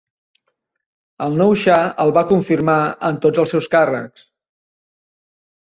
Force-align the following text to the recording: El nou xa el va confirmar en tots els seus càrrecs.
El 1.25 1.37
nou 1.41 1.53
xa 1.65 1.75
el 2.05 2.15
va 2.17 2.25
confirmar 2.33 2.79
en 3.13 3.21
tots 3.29 3.45
els 3.47 3.55
seus 3.57 3.71
càrrecs. 3.77 4.27